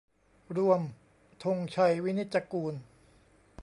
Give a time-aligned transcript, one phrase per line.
[0.57, 0.81] รวม
[1.43, 2.73] ธงชัย วินิจจะกูล